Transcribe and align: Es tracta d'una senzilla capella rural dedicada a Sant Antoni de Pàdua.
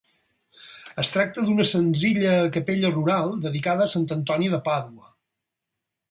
Es 1.01 1.09
tracta 1.15 1.41
d'una 1.49 1.65
senzilla 1.71 2.31
capella 2.55 2.91
rural 2.95 3.33
dedicada 3.43 3.87
a 3.89 3.91
Sant 3.95 4.07
Antoni 4.17 4.49
de 4.55 4.61
Pàdua. 4.69 5.13